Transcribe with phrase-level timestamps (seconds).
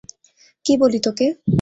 [0.65, 1.25] কি বলি তোকে?